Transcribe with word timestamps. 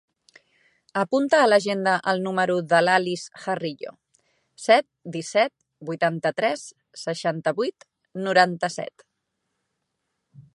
Apunta 0.99 1.41
a 1.41 1.49
l'agenda 1.49 1.91
el 2.13 2.23
número 2.27 2.55
de 2.71 2.79
l'Alice 2.85 3.41
Jarillo: 3.43 3.93
set, 4.63 4.87
disset, 5.17 5.53
vuitanta-tres, 5.91 6.65
seixanta-vuit, 7.03 7.87
noranta-set. 8.29 9.07